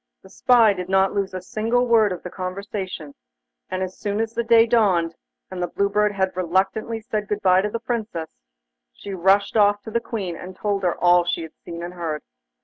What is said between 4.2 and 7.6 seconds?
the day dawned, and the Blue Bird had reluctantly said good